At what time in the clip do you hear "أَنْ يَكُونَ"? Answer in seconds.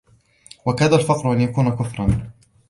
1.33-1.69